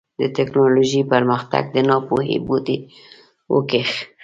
د 0.19 0.21
ټيکنالوژۍ 0.35 1.01
پرمختګ 1.13 1.63
د 1.71 1.77
ناپوهۍ 1.89 2.35
بوټی 2.45 2.77
وکېښ. 3.53 3.91